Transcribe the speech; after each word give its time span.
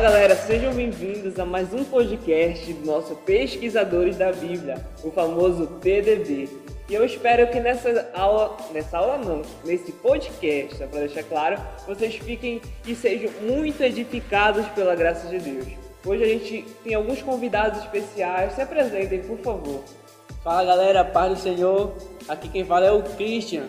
Fala 0.00 0.12
galera, 0.12 0.34
sejam 0.34 0.72
bem-vindos 0.72 1.38
a 1.38 1.44
mais 1.44 1.74
um 1.74 1.84
podcast 1.84 2.72
do 2.72 2.86
nosso 2.86 3.14
Pesquisadores 3.16 4.16
da 4.16 4.32
Bíblia, 4.32 4.82
o 5.04 5.10
famoso 5.10 5.66
PDB. 5.82 6.48
E 6.88 6.94
eu 6.94 7.04
espero 7.04 7.46
que 7.50 7.60
nessa 7.60 8.08
aula, 8.14 8.56
nessa 8.72 8.96
aula 8.96 9.18
não, 9.18 9.42
nesse 9.62 9.92
podcast, 9.92 10.74
para 10.86 11.00
deixar 11.00 11.22
claro, 11.24 11.60
vocês 11.86 12.14
fiquem 12.14 12.62
e 12.86 12.94
sejam 12.94 13.30
muito 13.42 13.82
edificados 13.82 14.66
pela 14.68 14.94
graça 14.94 15.28
de 15.28 15.38
Deus. 15.38 15.66
Hoje 16.06 16.24
a 16.24 16.28
gente 16.28 16.62
tem 16.82 16.94
alguns 16.94 17.20
convidados 17.20 17.80
especiais, 17.80 18.54
se 18.54 18.62
apresentem, 18.62 19.20
por 19.20 19.36
favor. 19.40 19.84
Fala 20.42 20.64
galera, 20.64 21.04
paz 21.04 21.34
do 21.34 21.42
Senhor, 21.42 21.92
aqui 22.26 22.48
quem 22.48 22.64
fala 22.64 22.86
é 22.86 22.90
o 22.90 23.02
Christian. 23.02 23.68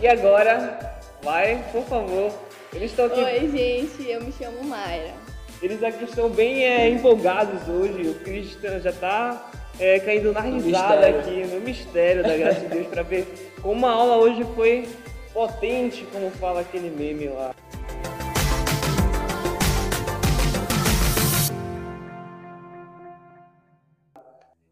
E 0.00 0.08
agora, 0.08 0.98
vai, 1.22 1.64
por 1.70 1.84
favor, 1.84 2.32
eles 2.74 2.90
estão 2.90 3.06
aqui. 3.06 3.22
Oi, 3.22 3.48
gente, 3.48 4.10
eu 4.10 4.24
me 4.24 4.32
chamo 4.32 4.64
Mayra. 4.64 5.21
Eles 5.62 5.80
aqui 5.80 6.02
estão 6.02 6.28
bem 6.28 6.64
é, 6.64 6.88
empolgados 6.88 7.68
hoje. 7.68 8.08
O 8.08 8.14
Christian 8.16 8.80
já 8.80 8.90
está 8.90 9.48
é, 9.78 10.00
caindo 10.00 10.32
na 10.32 10.40
risada 10.40 11.06
aqui, 11.06 11.44
no 11.44 11.60
mistério 11.60 12.24
da 12.24 12.36
graça 12.36 12.62
de 12.62 12.66
Deus, 12.66 12.88
para 12.88 13.04
ver 13.04 13.52
como 13.62 13.86
a 13.86 13.90
aula 13.92 14.16
hoje 14.16 14.44
foi 14.56 14.88
potente, 15.32 16.04
como 16.12 16.32
fala 16.32 16.62
aquele 16.62 16.90
meme 16.90 17.28
lá. 17.28 17.54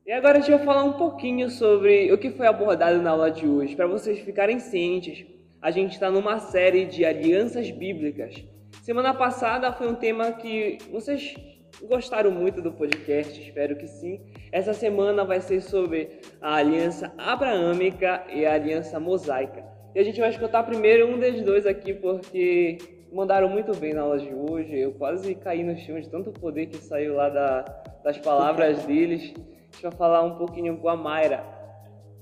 E 0.05 0.11
agora 0.11 0.39
a 0.39 0.41
gente 0.41 0.51
vai 0.51 0.65
falar 0.65 0.83
um 0.83 0.95
pouquinho 0.95 1.49
sobre 1.51 2.13
o 2.13 2.19
que 2.19 2.31
foi 2.31 2.49
abordado 2.49 3.01
na 3.01 3.11
aula 3.11 3.31
de 3.31 3.47
hoje, 3.47 3.77
para 3.77 3.87
vocês 3.87 4.19
ficarem 4.19 4.59
cientes 4.59 5.25
a 5.63 5.71
gente 5.71 5.93
está 5.93 6.11
numa 6.11 6.39
série 6.39 6.87
de 6.87 7.05
alianças 7.05 7.71
bíblicas. 7.71 8.43
Semana 8.91 9.15
passada 9.15 9.73
foi 9.73 9.87
um 9.87 9.95
tema 9.95 10.33
que 10.33 10.79
vocês 10.91 11.37
gostaram 11.81 12.33
muito 12.33 12.61
do 12.61 12.73
podcast, 12.73 13.41
espero 13.41 13.77
que 13.77 13.87
sim. 13.87 14.21
Essa 14.51 14.75
semana 14.75 15.25
vai 15.25 15.41
ser 15.41 15.61
sobre 15.61 16.19
a 16.43 16.57
aliança 16.57 17.15
abraâmica 17.17 18.25
e 18.35 18.45
a 18.45 18.55
aliança 18.55 18.99
mosaica. 18.99 19.65
E 19.95 20.01
a 20.01 20.03
gente 20.03 20.19
vai 20.19 20.31
escutar 20.31 20.65
primeiro 20.65 21.07
um 21.07 21.21
dos 21.21 21.41
dois 21.43 21.67
aqui 21.67 21.95
porque 21.95 22.79
mandaram 23.13 23.49
muito 23.49 23.73
bem 23.77 23.95
na 23.95 24.01
aula 24.01 24.19
de 24.19 24.35
hoje. 24.35 24.77
Eu 24.77 24.91
quase 24.95 25.37
caí 25.37 25.63
no 25.63 25.79
chão 25.79 26.01
de 26.01 26.11
tanto 26.11 26.33
poder 26.33 26.67
que 26.67 26.79
saiu 26.79 27.15
lá 27.15 27.29
da, 27.29 27.61
das 28.03 28.19
palavras 28.19 28.83
deles. 28.87 29.33
A 29.37 29.73
gente 29.73 29.83
vai 29.83 29.93
falar 29.93 30.23
um 30.23 30.35
pouquinho 30.35 30.77
com 30.79 30.89
a 30.89 30.97
Mayra. 30.97 31.45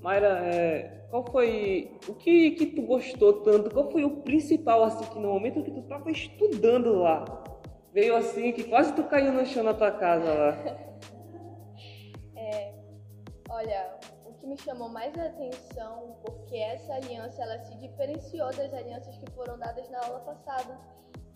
Mayra, 0.03 0.39
é, 0.53 0.98
qual 1.09 1.25
foi 1.31 1.97
o 2.07 2.13
que 2.13 2.51
que 2.51 2.67
tu 2.67 2.83
gostou 2.83 3.41
tanto? 3.41 3.71
Qual 3.71 3.91
foi 3.91 4.05
o 4.05 4.17
principal 4.21 4.83
assim 4.83 5.05
que 5.05 5.19
no 5.19 5.33
momento 5.33 5.63
que 5.63 5.71
tu 5.71 5.79
estava 5.79 6.11
estudando 6.11 6.93
lá 6.93 7.25
veio 7.91 8.15
assim 8.15 8.51
que 8.51 8.63
quase 8.63 8.93
tu 8.93 9.03
caiu 9.03 9.33
no 9.33 9.45
chão 9.45 9.63
na 9.63 9.73
tua 9.73 9.91
casa 9.91 10.33
lá? 10.33 10.89
É, 12.41 12.73
olha, 13.49 13.97
o 14.25 14.33
que 14.33 14.47
me 14.47 14.57
chamou 14.57 14.87
mais 14.87 15.15
a 15.17 15.25
atenção 15.25 16.15
porque 16.23 16.55
essa 16.55 16.93
aliança 16.93 17.43
ela 17.43 17.59
se 17.59 17.75
diferenciou 17.77 18.47
das 18.55 18.73
alianças 18.73 19.17
que 19.17 19.29
foram 19.31 19.59
dadas 19.59 19.89
na 19.89 19.99
aula 19.99 20.19
passada 20.21 20.79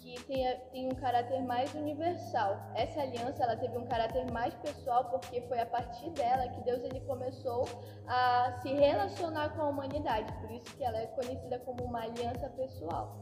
que 0.04 0.22
tem, 0.26 0.46
tem 0.72 0.88
um 0.88 0.96
caráter 0.96 1.42
mais 1.42 1.74
universal. 1.74 2.60
Essa 2.76 3.02
aliança 3.02 3.42
ela 3.42 3.56
teve 3.56 3.78
um 3.78 3.86
caráter 3.86 4.30
mais 4.32 4.54
pessoal 4.56 5.06
porque 5.06 5.42
foi 5.44 5.60
a 5.60 5.66
partir 5.66 6.10
dela 6.12 6.48
que 6.50 6.62
Deus 6.62 6.84
ele 6.84 7.00
começou 7.02 7.64
a 8.06 8.60
se 8.62 8.68
relacionar 8.74 9.56
com 9.56 9.62
a 9.62 9.70
humanidade. 9.70 10.32
Por 10.42 10.52
isso 10.52 10.76
que 10.76 10.84
ela 10.84 11.00
é 11.00 11.08
conhecida 11.08 11.58
como 11.60 11.86
uma 11.86 12.02
aliança 12.02 12.50
pessoal. 12.50 13.18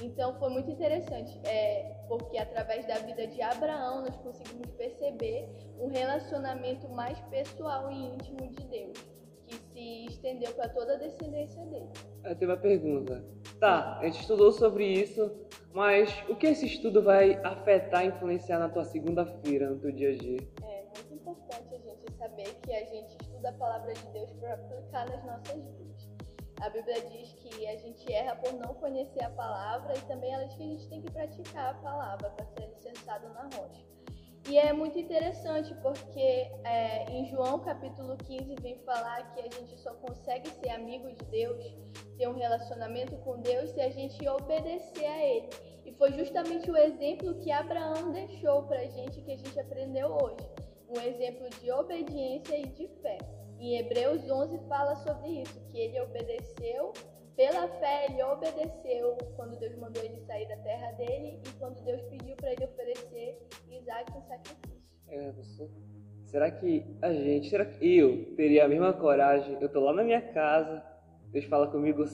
Então 0.00 0.34
foi 0.38 0.48
muito 0.48 0.70
interessante, 0.70 1.38
é, 1.44 1.94
porque 2.08 2.38
através 2.38 2.86
da 2.86 2.94
vida 2.94 3.26
de 3.26 3.42
Abraão 3.42 4.00
nós 4.00 4.16
conseguimos 4.16 4.70
perceber 4.70 5.50
um 5.78 5.88
relacionamento 5.88 6.88
mais 6.88 7.20
pessoal 7.28 7.90
e 7.90 8.14
íntimo 8.14 8.48
de 8.48 8.64
Deus, 8.68 8.98
que 9.46 9.54
se 9.54 10.06
estendeu 10.06 10.50
para 10.54 10.70
toda 10.70 10.94
a 10.94 10.96
descendência 10.96 11.62
dele. 11.66 11.90
Eu 12.24 12.34
tenho 12.34 12.50
uma 12.50 12.56
pergunta. 12.56 13.22
Tá, 13.60 13.98
a 13.98 14.04
gente 14.06 14.20
estudou 14.20 14.50
sobre 14.50 14.86
isso, 14.86 15.30
mas 15.74 16.10
o 16.28 16.36
que 16.36 16.46
esse 16.46 16.66
estudo 16.66 17.02
vai 17.02 17.34
afetar, 17.44 18.04
influenciar 18.04 18.58
na 18.58 18.68
tua 18.68 18.84
segunda-feira, 18.84 19.70
no 19.70 19.78
teu 19.78 19.92
dia 19.92 20.10
a 20.10 20.16
dia? 20.16 20.38
É 20.62 20.84
muito 20.94 21.14
importante 21.14 21.74
a 21.74 21.78
gente 21.78 22.12
saber 22.18 22.54
que 22.62 22.74
a 22.74 22.84
gente 22.84 23.16
estuda 23.20 23.48
a 23.48 23.52
palavra 23.52 23.92
de 23.94 24.06
Deus 24.08 24.30
para 24.34 24.54
aplicar 24.54 25.08
nas 25.08 25.24
nossas 25.24 25.56
vidas. 25.56 26.08
A 26.60 26.68
Bíblia 26.68 27.00
diz 27.08 27.32
que 27.32 27.66
a 27.66 27.76
gente 27.76 28.12
erra 28.12 28.36
por 28.36 28.52
não 28.52 28.74
conhecer 28.74 29.24
a 29.24 29.30
palavra 29.30 29.94
e 29.96 30.00
também 30.02 30.32
ela 30.32 30.44
diz 30.44 30.54
que 30.54 30.62
a 30.62 30.66
gente 30.66 30.88
tem 30.88 31.02
que 31.02 31.10
praticar 31.10 31.70
a 31.70 31.74
palavra 31.74 32.30
para 32.30 32.46
ser 32.46 32.68
licenciado 32.68 33.28
na 33.30 33.48
rocha. 33.54 33.82
E 34.48 34.58
é 34.58 34.72
muito 34.72 34.98
interessante 34.98 35.74
porque 35.82 36.50
é, 36.64 37.10
em 37.10 37.26
João 37.26 37.60
capítulo 37.60 38.16
15 38.16 38.56
vem 38.60 38.76
falar 38.84 39.32
que 39.32 39.40
a 39.40 39.44
gente 39.44 39.78
só 39.78 39.94
consegue 39.94 40.50
ser 40.50 40.70
amigo 40.70 41.10
de 41.12 41.24
Deus, 41.26 41.64
ter 42.16 42.28
um 42.28 42.34
relacionamento 42.34 43.16
com 43.18 43.40
Deus, 43.40 43.70
se 43.70 43.80
a 43.80 43.90
gente 43.90 44.26
obedecer 44.28 45.06
a 45.06 45.26
Ele. 45.26 45.48
E 45.84 45.92
foi 45.92 46.12
justamente 46.12 46.70
o 46.70 46.76
exemplo 46.76 47.34
que 47.40 47.50
Abraão 47.50 48.12
deixou 48.12 48.62
para 48.64 48.80
a 48.80 48.86
gente 48.86 49.20
que 49.20 49.32
a 49.32 49.36
gente 49.36 49.58
aprendeu 49.58 50.08
hoje. 50.08 50.46
Um 50.88 51.00
exemplo 51.00 51.48
de 51.60 51.70
obediência 51.72 52.56
e 52.56 52.66
de 52.66 52.86
fé. 53.00 53.18
Em 53.58 53.78
Hebreus 53.78 54.28
11 54.30 54.58
fala 54.68 54.96
sobre 54.96 55.42
isso, 55.42 55.60
que 55.70 55.78
ele 55.78 56.00
obedeceu 56.00 56.92
pela 57.36 57.68
fé, 57.78 58.06
ele 58.08 58.22
obedeceu 58.22 59.16
quando 59.36 59.58
Deus 59.58 59.74
mandou 59.76 60.02
ele 60.02 60.20
sair 60.26 60.46
da 60.48 60.56
terra 60.58 60.92
dele 60.92 61.40
e 61.46 61.58
quando 61.58 61.82
Deus 61.82 62.02
pediu 62.02 62.36
para 62.36 62.52
ele 62.52 62.64
oferecer 62.64 63.38
Isaac 63.70 64.12
em 64.16 64.22
sacrifício. 64.22 64.82
É, 65.08 65.30
você... 65.32 65.70
Será 66.26 66.50
que 66.50 66.84
a 67.02 67.12
gente, 67.12 67.50
será 67.50 67.66
que 67.66 67.98
eu 67.98 68.34
teria 68.36 68.64
a 68.64 68.68
mesma 68.68 68.92
coragem? 68.92 69.58
Eu 69.60 69.68
tô 69.68 69.80
lá 69.80 69.92
na 69.92 70.02
minha 70.02 70.22
casa, 70.32 70.82
Deus 71.32 71.46
fala 71.46 71.66
comigo, 71.66 72.04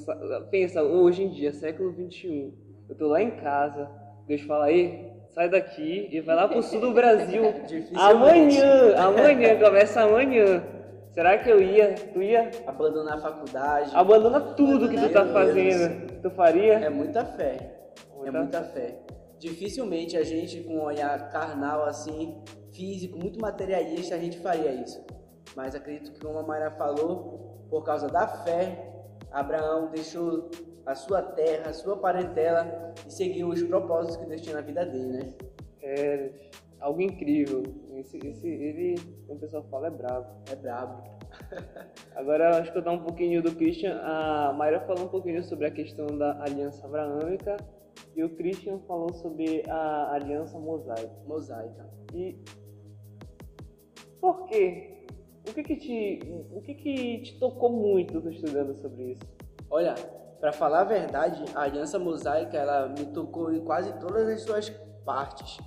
pensa, 0.49 0.81
hoje 0.81 1.25
em 1.25 1.31
dia, 1.31 1.53
século 1.53 1.91
21, 1.91 2.53
eu 2.89 2.95
tô 2.95 3.09
lá 3.09 3.21
em 3.21 3.33
casa, 3.33 3.91
Deus 4.29 4.43
fala, 4.43 4.67
aí, 4.67 5.11
sai 5.31 5.49
daqui 5.49 6.09
e 6.13 6.21
vai 6.21 6.37
lá 6.37 6.47
pro 6.47 6.63
sul 6.63 6.81
do 6.81 6.93
Brasil. 6.93 7.43
amanhã, 7.99 8.95
amanhã, 8.97 9.59
começa 9.59 10.03
amanhã. 10.03 10.63
Será 11.11 11.37
que 11.37 11.51
eu 11.51 11.61
ia? 11.61 11.95
Tu 12.13 12.23
ia? 12.23 12.49
Abandonar 12.65 13.15
a 13.15 13.21
faculdade. 13.21 13.91
Abandona 13.93 14.41
tudo 14.55 14.89
que 14.89 14.97
tu 14.97 15.13
tá 15.13 15.27
fazendo. 15.27 16.21
Tu 16.23 16.31
faria? 16.31 16.75
É 16.75 16.89
muita 16.89 17.25
fé. 17.25 17.91
Muita? 18.15 18.29
É 18.29 18.31
muita 18.31 18.63
fé. 18.63 19.01
Dificilmente 19.37 20.17
a 20.17 20.23
gente, 20.23 20.61
com 20.61 20.75
um 20.75 20.83
olhar 20.83 21.29
carnal 21.31 21.85
assim, 21.85 22.41
físico, 22.73 23.19
muito 23.19 23.41
materialista, 23.41 24.15
a 24.15 24.19
gente 24.19 24.39
faria 24.39 24.71
isso. 24.71 25.05
Mas 25.57 25.75
acredito 25.75 26.13
que, 26.13 26.21
como 26.21 26.39
a 26.39 26.43
Mayra 26.45 26.71
falou, 26.73 27.67
por 27.69 27.83
causa 27.83 28.07
da 28.07 28.29
fé, 28.29 28.98
Abraão 29.31 29.91
deixou 29.91 30.51
a 30.87 30.95
sua 30.95 31.23
terra, 31.23 31.71
a 31.71 31.73
sua 31.73 31.97
parentela 31.97 32.95
e 33.07 33.13
seguiu 33.13 33.49
os 33.49 33.63
propósitos 33.63 34.17
que 34.17 34.27
Deus 34.27 34.41
tinha 34.41 34.57
na 34.57 34.63
vida 34.63 34.87
dele, 34.87 35.19
né? 35.19 35.35
É 35.83 36.31
algo 36.81 37.01
incrível. 37.01 37.63
Esse, 37.95 38.19
esse, 38.19 38.49
ele, 38.49 38.95
como 39.27 39.39
o 39.39 39.41
pessoal 39.41 39.65
fala, 39.71 39.89
é 39.89 39.91
brabo. 39.91 40.43
É 40.51 40.57
brabo. 40.57 41.19
Agora, 42.15 42.59
acho 42.59 42.73
que 42.73 42.79
eu 42.79 42.83
dar 42.83 42.93
um 42.93 43.03
pouquinho 43.03 43.43
do 43.43 43.55
Christian. 43.55 44.01
A 44.03 44.53
Mayra 44.53 44.81
falou 44.81 45.05
um 45.05 45.09
pouquinho 45.09 45.43
sobre 45.43 45.67
a 45.67 45.71
questão 45.71 46.07
da 46.07 46.43
aliança 46.43 46.87
abraâmica 46.87 47.57
e 48.17 48.25
o 48.25 48.31
Christian 48.37 48.79
falou 48.81 49.13
sobre 49.13 49.63
a 49.69 50.13
aliança 50.13 50.59
mosaica. 50.59 51.13
Mosaica. 51.27 51.89
E 52.15 52.37
por 54.21 54.47
quê? 54.47 54.98
O 55.49 55.55
que 55.55 55.63
que 55.63 55.77
te, 55.77 56.21
o 56.53 56.61
que 56.61 56.75
que 56.75 57.23
te 57.23 57.39
tocou 57.39 57.71
muito 57.71 58.29
estudando 58.29 58.75
sobre 58.77 59.13
isso? 59.13 59.23
Olha, 59.71 59.95
para 60.39 60.53
falar 60.53 60.83
a 60.83 60.85
verdade, 60.85 61.45
a 61.55 61.63
aliança 61.63 61.99
mosaica 61.99 62.57
ela 62.57 62.89
me 62.89 63.07
tocou 63.07 63.53
em 63.53 63.65
quase 63.65 63.93
todas 63.99 64.29
as 64.29 64.43
suas 64.43 64.71
partes 65.05 65.59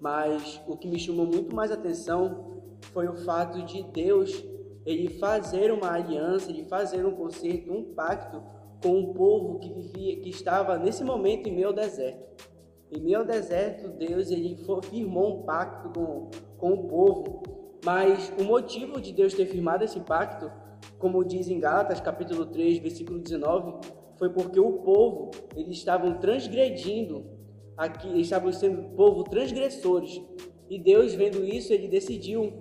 mas 0.00 0.60
o 0.66 0.76
que 0.76 0.88
me 0.88 0.98
chamou 0.98 1.26
muito 1.26 1.54
mais 1.54 1.70
atenção 1.70 2.62
foi 2.92 3.08
o 3.08 3.16
fato 3.16 3.62
de 3.64 3.82
Deus 3.84 4.44
ele 4.84 5.08
fazer 5.18 5.72
uma 5.72 5.92
aliança, 5.92 6.50
ele 6.50 6.64
fazer 6.64 7.06
um 7.06 7.12
concerto, 7.12 7.72
um 7.72 7.94
pacto 7.94 8.42
com 8.82 8.98
um 8.98 9.14
povo 9.14 9.58
que 9.58 9.72
vivia, 9.72 10.20
que 10.20 10.28
estava 10.28 10.76
nesse 10.76 11.02
momento 11.02 11.48
em 11.48 11.54
meio 11.54 11.68
ao 11.68 11.72
deserto. 11.72 12.46
Em 12.92 13.00
meio 13.00 13.20
ao 13.20 13.24
deserto, 13.24 13.88
Deus 13.88 14.30
ele 14.30 14.58
firmou 14.90 15.38
um 15.38 15.42
pacto 15.44 15.88
com, 15.98 16.30
com 16.58 16.72
o 16.74 16.86
povo, 16.86 17.42
mas 17.84 18.32
o 18.38 18.44
motivo 18.44 19.00
de 19.00 19.12
Deus 19.12 19.34
ter 19.34 19.46
firmado 19.46 19.84
esse 19.84 20.00
pacto, 20.00 20.50
como 20.98 21.24
diz 21.24 21.48
em 21.48 21.60
Gálatas 21.60 22.00
capítulo 22.00 22.46
3, 22.46 22.78
versículo 22.78 23.20
19, 23.20 23.80
foi 24.16 24.30
porque 24.30 24.58
o 24.58 24.72
povo 24.72 25.30
eles 25.54 25.76
estavam 25.76 26.18
transgredindo 26.18 27.34
aqui 27.76 28.20
estavam 28.20 28.52
sendo 28.52 28.94
povo 28.94 29.24
transgressores. 29.24 30.20
E 30.68 30.78
Deus, 30.78 31.14
vendo 31.14 31.44
isso, 31.44 31.72
ele 31.72 31.88
decidiu, 31.88 32.52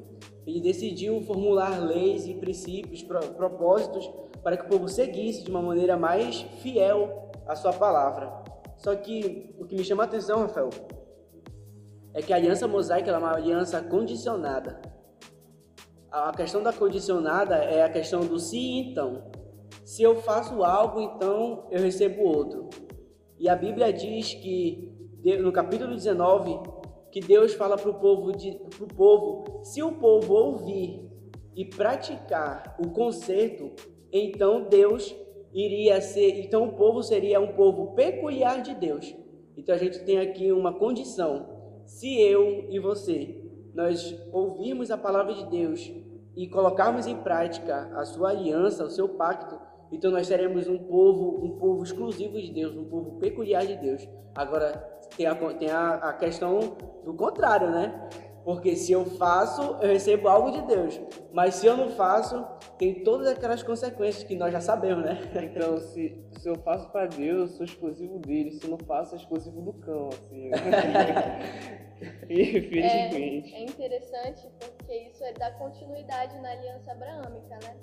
ele 0.46 0.60
decidiu 0.60 1.22
formular 1.22 1.80
leis 1.80 2.28
e 2.28 2.34
princípios, 2.34 3.02
propósitos 3.04 4.10
para 4.44 4.58
que 4.58 4.66
o 4.66 4.70
povo 4.70 4.90
seguisse 4.90 5.44
de 5.44 5.50
uma 5.50 5.62
maneira 5.62 5.96
mais 5.96 6.42
fiel 6.62 7.32
à 7.48 7.56
sua 7.56 7.72
palavra. 7.72 8.44
Só 8.78 8.94
que 8.96 9.56
o 9.58 9.66
que 9.66 9.76
me 9.76 9.84
chama 9.84 10.04
a 10.04 10.06
atenção, 10.06 10.42
Rafael, 10.42 10.70
é 12.14 12.22
que 12.22 12.34
a 12.34 12.36
aliança 12.36 12.68
mosaica 12.68 13.10
é 13.10 13.18
uma 13.18 13.34
aliança 13.34 13.82
condicionada. 13.82 14.82
A 16.14 16.32
questão 16.32 16.62
da 16.62 16.72
condicionada 16.72 17.56
é 17.56 17.82
a 17.82 17.90
questão 17.90 18.24
do 18.24 18.38
se 18.38 18.60
então. 18.60 19.32
Se 19.84 20.04
eu 20.04 20.18
faço 20.18 20.64
algo, 20.64 21.02
então 21.02 21.66
eu 21.72 21.82
recebo 21.82 22.22
outro. 22.22 22.70
E 23.40 23.50
a 23.50 23.56
Bíblia 23.56 23.92
diz 23.92 24.32
que, 24.32 24.94
no 25.42 25.52
capítulo 25.52 25.96
19, 25.96 26.60
que 27.12 27.20
Deus 27.20 27.56
fala 27.56 27.78
para 27.78 27.90
o 27.90 27.96
povo, 27.96 28.32
pro 28.78 28.88
povo, 28.90 29.64
se 29.64 29.82
o 29.82 29.94
povo 29.94 30.36
ouvir 30.36 31.10
e 31.56 31.66
praticar 31.66 32.78
o 32.80 32.92
conserto, 32.92 33.72
então 34.12 34.68
Deus 34.70 35.16
iria 35.52 36.00
ser, 36.00 36.46
então 36.46 36.66
o 36.66 36.74
povo 36.74 37.02
seria 37.02 37.40
um 37.40 37.54
povo 37.54 37.96
peculiar 37.96 38.62
de 38.62 38.76
Deus. 38.76 39.16
Então 39.58 39.74
a 39.74 39.80
gente 39.80 39.98
tem 40.06 40.20
aqui 40.20 40.52
uma 40.52 40.74
condição. 40.74 41.82
Se 41.88 42.22
eu 42.22 42.68
e 42.70 42.78
você 42.78 43.42
nós 43.74 44.16
ouvirmos 44.32 44.92
a 44.92 44.98
palavra 44.98 45.34
de 45.34 45.46
Deus 45.48 46.03
e 46.36 46.48
colocarmos 46.48 47.08
em 47.08 47.18
prática 47.18 47.92
a 47.96 48.06
sua 48.06 48.30
aliança, 48.30 48.84
o 48.84 48.90
seu 48.90 49.10
pacto, 49.10 49.60
então 49.92 50.10
nós 50.10 50.26
seremos 50.28 50.68
um 50.68 50.78
povo, 50.78 51.46
um 51.46 51.60
povo 51.60 51.84
exclusivo 51.84 52.42
de 52.42 52.52
Deus, 52.52 52.76
um 52.76 52.86
povo 52.86 53.20
peculiar 53.20 53.66
de 53.66 53.76
Deus. 53.78 54.10
Agora 54.34 54.72
tem 55.16 55.28
a, 55.28 55.36
tem 55.36 55.70
a, 55.70 55.94
a 55.96 56.14
questão 56.14 56.76
do 57.06 57.14
contrário, 57.14 57.70
né? 57.70 58.10
Porque 58.44 58.76
se 58.76 58.92
eu 58.92 59.06
faço, 59.06 59.62
eu 59.82 59.90
recebo 59.90 60.28
algo 60.28 60.52
de 60.52 60.62
Deus. 60.64 61.00
Mas 61.32 61.56
se 61.56 61.68
eu 61.68 61.78
não 61.78 61.92
faço, 61.92 62.44
tem 62.78 63.04
todas 63.04 63.28
aquelas 63.28 63.64
consequências 63.64 64.24
que 64.24 64.36
nós 64.36 64.52
já 64.52 64.60
sabemos, 64.60 65.06
né? 65.06 65.20
Então, 65.44 65.78
se, 65.78 66.20
se 66.40 66.50
eu 66.50 66.56
faço 66.56 66.90
para 66.90 67.06
Deus, 67.06 67.52
eu 67.52 67.56
sou 67.58 67.66
exclusivo 67.66 68.20
dele. 68.20 68.52
Se 68.52 68.66
eu 68.66 68.72
não 68.72 68.80
faço, 68.80 69.14
é 69.14 69.18
exclusivo 69.18 69.62
do 69.62 69.74
cão, 69.74 70.10
assim. 70.10 70.50
Infelizmente. 72.30 73.54
É, 73.54 73.60
é 73.60 73.64
interessante 73.64 74.48
porque 74.60 74.73
isso 74.92 75.24
é 75.24 75.34
dar 75.34 75.58
continuidade 75.58 76.38
na 76.40 76.52
aliança 76.52 76.92
abraâmica, 76.92 77.60
né? 77.64 77.78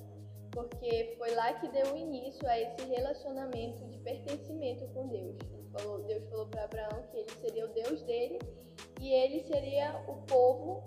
Porque 0.50 1.14
foi 1.16 1.34
lá 1.34 1.52
que 1.54 1.68
deu 1.68 1.96
início 1.96 2.46
a 2.48 2.58
esse 2.58 2.84
relacionamento 2.86 3.84
de 3.86 3.98
pertencimento 3.98 4.86
com 4.88 5.08
Deus. 5.08 5.36
Falou, 5.72 6.02
Deus 6.02 6.28
falou 6.28 6.46
para 6.46 6.64
Abraão 6.64 7.02
que 7.10 7.18
ele 7.18 7.30
seria 7.40 7.66
o 7.66 7.68
Deus 7.68 8.02
dele 8.02 8.38
e 9.00 9.12
ele 9.12 9.40
seria 9.44 10.04
o 10.08 10.22
povo 10.26 10.82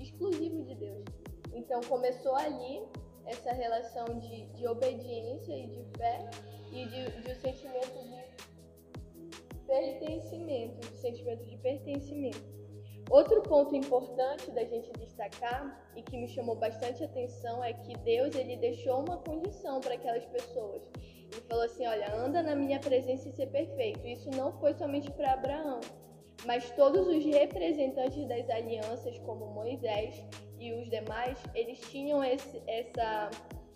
exclusivo 0.00 0.62
de 0.64 0.74
Deus. 0.74 1.04
Então 1.52 1.80
começou 1.82 2.34
ali 2.34 2.82
essa 3.26 3.52
relação 3.52 4.18
de, 4.18 4.46
de 4.46 4.66
obediência 4.66 5.56
e 5.56 5.66
de 5.66 5.84
fé 5.96 6.30
e 6.72 6.86
de, 6.86 7.22
de 7.22 7.30
um 7.30 7.34
sentimento 7.34 7.98
de 8.02 8.24
pertencimento, 9.66 10.80
de 10.88 10.98
sentimento 10.98 11.44
de 11.44 11.56
pertencimento. 11.58 12.63
Outro 13.10 13.42
ponto 13.42 13.76
importante 13.76 14.50
da 14.50 14.64
gente 14.64 14.90
destacar 14.92 15.92
e 15.94 16.02
que 16.02 16.16
me 16.16 16.26
chamou 16.26 16.56
bastante 16.56 17.04
atenção 17.04 17.62
é 17.62 17.72
que 17.72 17.96
Deus 17.98 18.34
ele 18.34 18.56
deixou 18.56 19.00
uma 19.00 19.18
condição 19.18 19.80
para 19.80 19.94
aquelas 19.94 20.24
pessoas. 20.26 20.82
Ele 21.30 21.40
falou 21.48 21.64
assim: 21.64 21.86
olha, 21.86 22.14
anda 22.14 22.42
na 22.42 22.54
minha 22.54 22.80
presença 22.80 23.28
e 23.28 23.32
ser 23.32 23.48
perfeito. 23.48 24.06
Isso 24.06 24.30
não 24.30 24.52
foi 24.58 24.72
somente 24.74 25.10
para 25.10 25.34
Abraão, 25.34 25.80
mas 26.46 26.70
todos 26.72 27.06
os 27.06 27.24
representantes 27.24 28.26
das 28.26 28.48
alianças, 28.48 29.18
como 29.20 29.46
Moisés 29.46 30.22
e 30.58 30.72
os 30.72 30.88
demais, 30.88 31.38
eles 31.54 31.80
tinham 31.80 32.24
esse, 32.24 32.62
essa, 32.66 33.30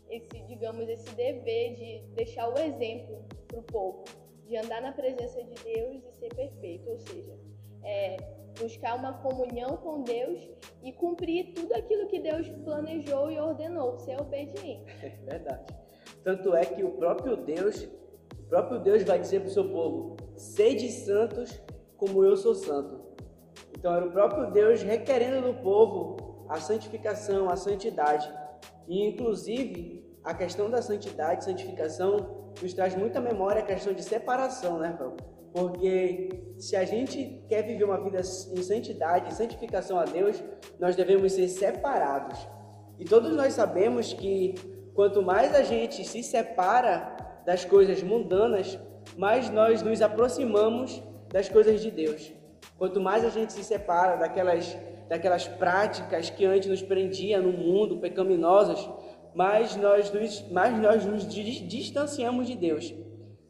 esse, 0.09 0.41
digamos, 0.47 0.89
esse 0.89 1.15
dever 1.15 1.75
de 1.75 1.99
deixar 2.15 2.49
o 2.49 2.59
exemplo 2.59 3.25
para 3.47 3.59
o 3.59 3.63
povo, 3.63 4.05
de 4.47 4.57
andar 4.57 4.81
na 4.81 4.93
presença 4.93 5.43
de 5.43 5.55
Deus 5.63 6.03
e 6.05 6.13
ser 6.13 6.35
perfeito, 6.35 6.89
ou 6.89 6.99
seja, 6.99 7.39
é, 7.83 8.17
buscar 8.59 8.97
uma 8.97 9.13
comunhão 9.15 9.77
com 9.79 10.03
Deus 10.03 10.49
e 10.83 10.93
cumprir 10.93 11.55
tudo 11.55 11.73
aquilo 11.75 12.07
que 12.09 12.21
Deus 12.21 12.49
planejou 12.65 13.31
e 13.31 13.39
ordenou, 13.39 13.99
ser 13.99 14.21
obediente. 14.21 14.85
É 15.03 15.11
verdade. 15.25 15.75
Tanto 16.25 16.55
é 16.55 16.65
que 16.65 16.83
o 16.83 16.91
próprio 16.93 17.37
Deus, 17.37 17.89
o 18.33 18.49
próprio 18.49 18.81
Deus 18.81 19.03
vai 19.03 19.19
dizer 19.19 19.41
para 19.41 19.49
o 19.49 19.53
seu 19.53 19.71
povo: 19.71 20.17
sede 20.37 20.91
santos 20.91 21.61
como 21.97 22.25
eu 22.25 22.37
sou 22.37 22.55
santo. 22.55 23.01
Então 23.77 23.95
era 23.95 24.07
o 24.07 24.11
próprio 24.11 24.51
Deus 24.51 24.83
requerendo 24.83 25.53
do 25.53 25.63
povo 25.63 26.47
a 26.49 26.59
santificação, 26.61 27.49
a 27.49 27.57
santidade. 27.57 28.33
E 28.87 29.07
inclusive 29.07 30.05
a 30.25 30.35
questão 30.35 30.71
da 30.71 30.83
santidade, 30.83 31.45
santificação, 31.45 32.53
nos 32.61 32.75
traz 32.75 32.95
muita 32.95 33.21
memória 33.21 33.63
a 33.63 33.65
questão 33.65 33.93
de 33.93 34.03
separação, 34.03 34.79
né, 34.79 34.95
Paulo? 34.99 35.17
Porque 35.53 36.55
se 36.59 36.77
a 36.77 36.85
gente 36.85 37.45
quer 37.49 37.63
viver 37.63 37.85
uma 37.85 38.03
vida 38.03 38.19
em 38.19 38.63
santidade, 38.63 39.29
em 39.29 39.35
santificação 39.35 39.99
a 39.99 40.05
Deus, 40.05 40.43
nós 40.79 40.95
devemos 40.95 41.33
ser 41.33 41.49
separados. 41.49 42.39
E 42.99 43.05
todos 43.05 43.35
nós 43.35 43.55
sabemos 43.55 44.13
que 44.13 44.55
quanto 44.95 45.23
mais 45.23 45.55
a 45.55 45.63
gente 45.63 46.05
se 46.05 46.23
separa 46.23 47.17
das 47.47 47.65
coisas 47.65 48.03
mundanas, 48.03 48.79
mais 49.17 49.49
nós 49.49 49.83
nos 49.83 50.03
aproximamos 50.03 51.03
das 51.33 51.49
coisas 51.49 51.81
de 51.81 51.91
Deus. 51.91 52.33
Quanto 52.77 53.01
mais 53.01 53.25
a 53.25 53.31
gente 53.31 53.53
se 53.53 53.65
separa 53.65 54.17
daquelas, 54.17 54.77
daquelas 55.09 55.49
práticas 55.49 56.31
que 56.31 56.45
antes 56.45 56.69
nos 56.69 56.83
prendiam 56.83 57.43
no 57.43 57.53
mundo, 57.53 57.99
pecaminosas, 57.99 58.89
mais 59.35 59.77
nós 59.77 60.13
nos, 60.13 60.49
mais 60.51 60.79
nós 60.81 61.05
nos 61.05 61.27
distanciamos 61.27 62.47
de 62.47 62.57
Deus. 62.57 62.95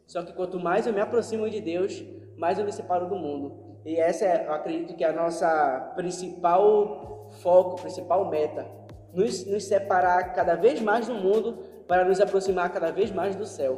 Só 0.09 0.23
que 0.23 0.33
quanto 0.33 0.59
mais 0.59 0.87
eu 0.87 0.93
me 0.93 0.99
aproximo 0.99 1.47
de 1.47 1.61
Deus, 1.61 2.03
mais 2.35 2.57
eu 2.57 2.65
me 2.65 2.71
separo 2.71 3.07
do 3.07 3.15
mundo. 3.15 3.77
E 3.85 3.95
essa 3.95 4.25
é, 4.25 4.47
eu 4.47 4.53
acredito 4.53 4.95
que 4.95 5.03
é 5.03 5.09
a 5.09 5.13
nossa 5.13 5.93
principal 5.95 7.29
foco, 7.43 7.79
principal 7.79 8.27
meta. 8.27 8.65
Nos, 9.13 9.45
nos 9.45 9.63
separar 9.65 10.33
cada 10.33 10.55
vez 10.55 10.81
mais 10.81 11.05
do 11.05 11.13
mundo 11.13 11.59
para 11.87 12.03
nos 12.03 12.19
aproximar 12.19 12.73
cada 12.73 12.91
vez 12.91 13.11
mais 13.11 13.35
do 13.35 13.45
céu. 13.45 13.75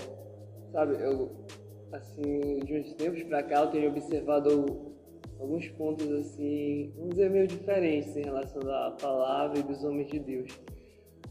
Sabe, 0.71 0.95
eu, 1.03 1.31
assim, 1.91 2.59
de 2.59 2.79
uns 2.79 2.93
tempos 2.93 3.23
para 3.23 3.43
cá, 3.43 3.59
eu 3.63 3.67
tenho 3.67 3.89
observado 3.89 4.93
alguns 5.37 5.67
pontos, 5.71 6.09
assim, 6.13 6.93
vamos 6.95 7.09
dizer, 7.09 7.29
meio 7.29 7.45
diferentes 7.45 8.15
em 8.15 8.23
relação 8.23 8.61
à 8.71 8.91
palavra 8.91 9.59
e 9.59 9.63
dos 9.63 9.83
homens 9.83 10.07
de 10.07 10.19
Deus 10.19 10.61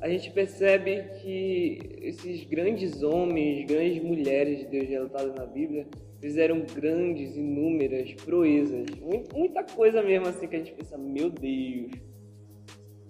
a 0.01 0.09
gente 0.09 0.31
percebe 0.31 1.03
que 1.21 1.99
esses 2.01 2.45
grandes 2.45 3.03
homens, 3.03 3.67
grandes 3.67 4.03
mulheres 4.03 4.61
de 4.61 4.67
Deus 4.67 4.89
relatadas 4.89 5.35
na 5.35 5.45
Bíblia 5.45 5.87
fizeram 6.19 6.65
grandes, 6.75 7.37
inúmeras 7.37 8.15
proezas. 8.15 8.87
Muita 9.35 9.63
coisa 9.63 10.03
mesmo 10.03 10.29
assim 10.29 10.49
que 10.49 10.57
a 10.57 10.59
gente 10.59 10.73
pensa, 10.73 10.97
meu 10.97 11.29
Deus. 11.29 11.93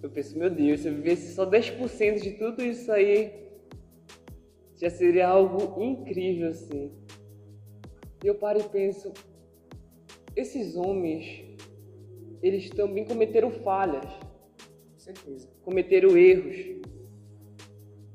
Eu 0.03 0.09
penso, 0.09 0.37
meu 0.37 0.49
Deus, 0.49 0.81
se 0.81 0.89
eu 0.89 0.95
vivesse 0.95 1.33
só 1.33 1.49
10% 1.49 2.21
de 2.21 2.31
tudo 2.31 2.63
isso 2.63 2.91
aí, 2.91 3.31
já 4.75 4.89
seria 4.89 5.27
algo 5.27 5.81
incrível 5.81 6.49
assim. 6.49 6.91
E 8.23 8.27
eu 8.27 8.35
paro 8.35 8.59
e 8.59 8.63
penso, 8.63 9.13
esses 10.35 10.75
homens, 10.75 11.45
eles 12.41 12.69
também 12.71 13.05
cometeram 13.05 13.51
falhas 13.51 14.09
certeza. 15.01 15.49
Cometeram 15.63 16.17
erros. 16.17 16.80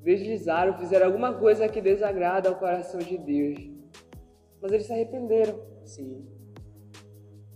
Deslizaram, 0.07 0.79
fizeram 0.79 1.07
alguma 1.07 1.35
coisa 1.35 1.69
que 1.69 1.81
desagrada 1.81 2.49
ao 2.49 2.55
coração 2.55 3.01
de 3.01 3.19
Deus. 3.19 3.59
Mas 4.63 4.71
eles 4.71 4.87
se 4.87 4.93
arrependeram. 4.93 5.61
Sim. 5.85 6.25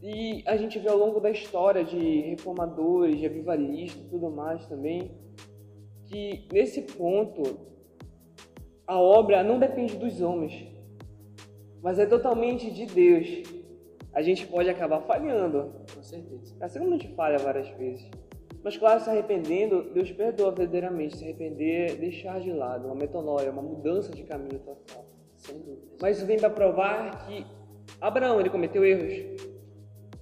E 0.03 0.43
a 0.45 0.57
gente 0.57 0.77
vê 0.81 0.89
ao 0.89 0.99
longo 0.99 1.21
da 1.21 1.31
história 1.31 1.85
de 1.85 2.23
reformadores, 2.23 3.21
de 3.21 3.27
avivalistas 3.27 4.03
e 4.03 4.09
tudo 4.09 4.33
mais 4.33 4.67
também, 4.67 5.13
que 6.07 6.49
nesse 6.53 6.83
ponto 6.83 7.41
a 8.85 8.99
obra 8.99 9.45
não 9.45 9.61
depende 9.61 9.97
dos 9.97 10.21
homens, 10.21 10.67
mas 11.81 12.01
é 12.01 12.07
totalmente 12.07 12.69
de 12.69 12.85
Deus. 12.85 13.45
A 14.13 14.23
gente 14.23 14.45
pode 14.49 14.69
acabar 14.69 15.03
falhando. 15.03 15.73
Com 15.95 16.03
certeza. 16.03 16.57
Assim 16.61 16.81
como 16.81 16.95
a 16.95 16.99
gente 16.99 17.15
falha 17.15 17.39
várias 17.39 17.69
vezes. 17.79 18.11
Mas, 18.63 18.77
claro, 18.77 19.01
se 19.01 19.09
arrependendo, 19.09 19.91
Deus 19.93 20.13
perdoa 20.13 20.51
verdadeiramente. 20.51 21.17
Se 21.17 21.25
arrepender, 21.25 21.97
deixar 21.97 22.41
de 22.41 22.53
lado, 22.53 22.87
uma 22.87 22.95
metanoia, 22.95 23.51
uma 23.51 23.63
mudança 23.63 24.13
de 24.13 24.23
caminho 24.23 24.59
total. 24.59 25.07
Sem 25.37 25.59
dúvida. 25.59 25.97
Mas 26.01 26.19
isso 26.19 26.27
vem 26.27 26.39
para 26.39 26.51
provar 26.51 27.27
que 27.27 27.47
Abraão, 28.01 28.39
ele 28.39 28.51
cometeu 28.51 28.85
erros. 28.85 29.41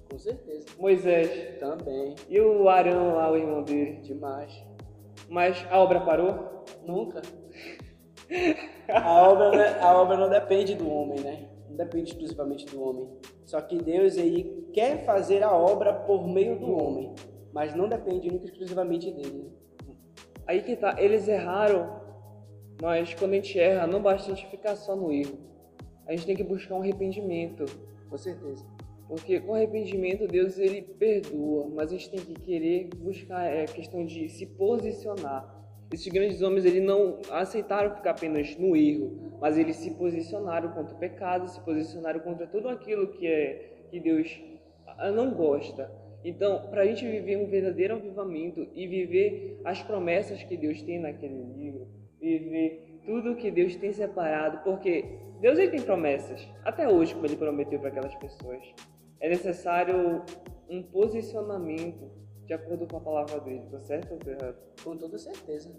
Com 0.09 0.17
certeza. 0.17 0.67
Moisés. 0.77 1.59
Também. 1.59 2.15
E 2.29 2.39
o 2.39 2.69
Arão 2.69 3.15
lá, 3.15 3.29
o 3.29 3.35
irmão 3.35 3.61
dele. 3.63 4.01
Demais. 4.01 4.51
Mas 5.27 5.65
a 5.69 5.77
obra 5.77 5.99
parou? 6.01 6.65
Nunca. 6.85 7.21
a, 8.87 9.23
obra, 9.23 9.51
né, 9.51 9.79
a 9.81 10.01
obra 10.01 10.17
não 10.17 10.29
depende 10.29 10.75
do 10.75 10.89
homem, 10.89 11.19
né? 11.19 11.49
Não 11.69 11.75
depende 11.75 12.11
exclusivamente 12.11 12.65
do 12.65 12.81
homem. 12.81 13.09
Só 13.45 13.59
que 13.61 13.77
Deus 13.77 14.17
ele 14.17 14.69
quer 14.73 15.03
fazer 15.05 15.43
a 15.43 15.51
obra 15.51 15.93
por 15.93 16.27
meio 16.27 16.57
do 16.57 16.71
homem 16.71 17.13
mas 17.53 17.75
não 17.75 17.87
depende 17.87 18.29
única 18.29 18.45
exclusivamente 18.45 19.11
dele. 19.11 19.51
Aí 20.47 20.61
que 20.61 20.75
tá, 20.75 20.95
eles 20.97 21.27
erraram, 21.27 22.01
mas 22.81 23.13
quando 23.13 23.33
a 23.33 23.35
gente 23.35 23.59
erra, 23.59 23.85
não 23.85 24.01
basta 24.01 24.31
a 24.31 24.35
gente 24.35 24.49
ficar 24.49 24.75
só 24.75 24.95
no 24.95 25.11
erro. 25.11 25.37
A 26.07 26.11
gente 26.11 26.25
tem 26.25 26.35
que 26.35 26.43
buscar 26.43 26.75
um 26.75 26.81
arrependimento. 26.81 27.65
Com 28.09 28.17
certeza. 28.17 28.65
Porque 29.07 29.39
com 29.39 29.55
arrependimento 29.55 30.27
Deus 30.27 30.57
ele 30.57 30.81
perdoa, 30.81 31.67
mas 31.73 31.91
a 31.91 31.97
gente 31.97 32.09
tem 32.11 32.19
que 32.19 32.33
querer 32.33 32.89
buscar 32.95 33.43
é, 33.43 33.63
a 33.63 33.67
questão 33.67 34.05
de 34.05 34.29
se 34.29 34.45
posicionar. 34.45 35.55
Esses 35.91 36.11
grandes 36.11 36.41
homens 36.43 36.65
eles 36.65 36.83
não 36.83 37.17
aceitaram 37.31 37.95
ficar 37.95 38.11
apenas 38.11 38.55
no 38.55 38.75
erro, 38.75 39.37
mas 39.41 39.57
eles 39.57 39.77
se 39.77 39.91
posicionaram 39.91 40.71
contra 40.71 40.95
o 40.95 40.99
pecado, 40.99 41.47
se 41.47 41.59
posicionaram 41.61 42.19
contra 42.19 42.45
tudo 42.45 42.69
aquilo 42.69 43.07
que 43.07 43.25
é 43.25 43.85
que 43.89 43.99
Deus 43.99 44.39
não 45.15 45.31
gosta. 45.33 45.91
Então, 46.23 46.67
para 46.69 46.81
a 46.81 46.85
gente 46.85 47.05
viver 47.05 47.37
um 47.37 47.47
verdadeiro 47.47 47.95
avivamento 47.95 48.67
e 48.73 48.87
viver 48.87 49.61
as 49.63 49.81
promessas 49.81 50.43
que 50.43 50.57
Deus 50.57 50.81
tem 50.81 50.99
naquele 50.99 51.41
livro, 51.55 51.87
viver 52.19 52.99
tudo 53.05 53.35
que 53.35 53.49
Deus 53.49 53.75
tem 53.75 53.93
separado, 53.93 54.63
porque 54.63 55.05
Deus 55.39 55.57
ele 55.57 55.71
tem 55.71 55.81
promessas, 55.81 56.45
até 56.65 56.87
hoje, 56.87 57.13
como 57.13 57.25
ele 57.25 57.37
prometeu 57.37 57.79
para 57.79 57.89
aquelas 57.89 58.15
pessoas. 58.15 58.61
É 59.19 59.29
necessário 59.29 60.23
um 60.69 60.83
posicionamento 60.83 62.11
de 62.45 62.53
acordo 62.53 62.85
com 62.87 62.97
a 62.97 63.01
palavra 63.01 63.39
dele, 63.39 63.63
tá 63.71 63.79
certo 63.79 64.13
ou 64.13 64.31
errado? 64.31 64.57
Com 64.83 64.97
toda 64.97 65.17
certeza. 65.17 65.71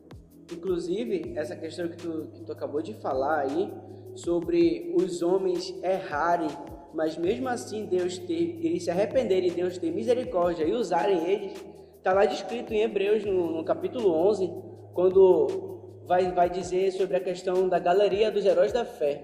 Inclusive, 0.52 1.32
essa 1.36 1.54
questão 1.54 1.88
que 1.88 1.96
tu, 1.96 2.30
que 2.34 2.44
tu 2.44 2.52
acabou 2.52 2.80
de 2.80 2.94
falar 2.94 3.40
aí, 3.40 3.70
sobre 4.14 4.92
os 4.96 5.22
homens 5.22 5.74
errarem 5.82 6.48
mas 6.92 7.16
mesmo 7.16 7.48
assim 7.48 7.86
Deus 7.86 8.18
ter, 8.18 8.58
eles 8.64 8.84
se 8.84 8.90
arrependerem, 8.90 9.52
Deus 9.52 9.78
ter 9.78 9.90
misericórdia 9.90 10.64
e 10.64 10.72
usarem 10.72 11.24
eles, 11.26 11.64
está 11.96 12.12
lá 12.12 12.24
descrito 12.24 12.72
em 12.74 12.82
Hebreus 12.82 13.24
no, 13.24 13.52
no, 13.52 13.64
capítulo 13.64 14.12
11, 14.28 14.50
quando 14.92 16.02
vai, 16.06 16.32
vai 16.32 16.50
dizer 16.50 16.90
sobre 16.92 17.16
a 17.16 17.20
questão 17.20 17.68
da 17.68 17.78
galeria 17.78 18.30
dos 18.30 18.44
heróis 18.44 18.72
da 18.72 18.84
fé. 18.84 19.22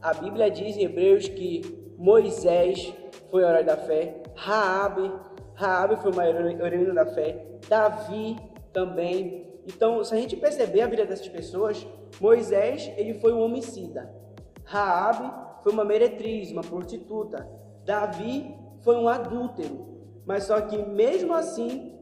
A 0.00 0.14
Bíblia 0.14 0.50
diz 0.50 0.76
em 0.76 0.84
Hebreus 0.84 1.28
que 1.28 1.62
Moisés 1.98 2.92
foi 3.30 3.42
herói 3.42 3.64
da 3.64 3.76
fé, 3.76 4.22
Raabe, 4.34 5.12
Raabe 5.54 5.96
foi 5.96 6.12
uma 6.12 6.26
heroína 6.26 6.94
da 6.94 7.06
fé, 7.06 7.44
Davi 7.68 8.36
também. 8.72 9.44
Então, 9.66 10.02
se 10.04 10.14
a 10.14 10.16
gente 10.16 10.36
perceber 10.36 10.82
a 10.82 10.86
vida 10.86 11.06
dessas 11.06 11.28
pessoas, 11.28 11.86
Moisés 12.20 12.92
ele 12.96 13.14
foi 13.14 13.32
um 13.32 13.40
homicida, 13.40 14.12
Raabe 14.64 15.43
foi 15.64 15.72
uma 15.72 15.84
meretriz, 15.84 16.52
uma 16.52 16.60
prostituta. 16.60 17.48
Davi 17.84 18.54
foi 18.82 18.96
um 18.96 19.08
adúltero. 19.08 19.94
Mas 20.26 20.44
só 20.44 20.60
que 20.60 20.76
mesmo 20.76 21.32
assim, 21.32 21.98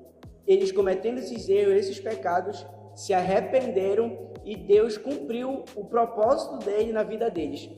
eles 0.46 0.72
cometendo 0.72 1.18
esses 1.18 1.48
erros, 1.48 1.74
esses 1.74 2.00
pecados, 2.00 2.66
se 2.94 3.14
arrependeram 3.14 4.32
e 4.44 4.56
Deus 4.56 4.98
cumpriu 4.98 5.64
o 5.76 5.84
propósito 5.84 6.58
dele 6.58 6.92
na 6.92 7.04
vida 7.04 7.30
deles. 7.30 7.70